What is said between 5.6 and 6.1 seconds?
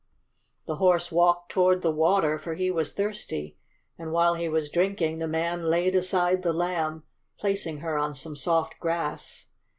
laid